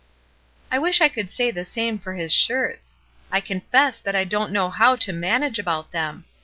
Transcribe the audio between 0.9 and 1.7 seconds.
I could say the